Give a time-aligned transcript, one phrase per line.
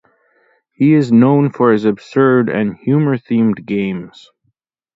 [0.71, 4.31] He is known for his absurd and humour-themed games.